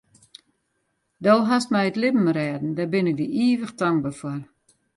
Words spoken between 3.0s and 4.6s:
ik dy ivich tankber foar.